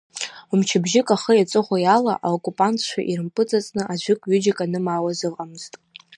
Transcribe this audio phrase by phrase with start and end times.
[0.57, 5.73] Мчыбжьык ахи аҵыхәеи ала аоккупантцәа ирымпыҵыҵны аӡәык-ҩыџьак анымаауаз ыҟамызт.